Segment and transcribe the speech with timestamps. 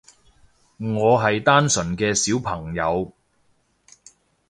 [0.79, 3.13] 我係單純嘅小朋友